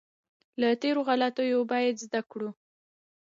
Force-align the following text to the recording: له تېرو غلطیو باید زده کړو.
له 0.59 0.69
تېرو 0.81 1.01
غلطیو 1.07 1.61
باید 1.71 1.95
زده 2.03 2.21
کړو. 2.31 2.49